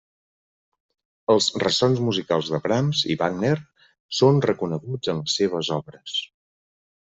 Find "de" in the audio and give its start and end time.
2.55-2.61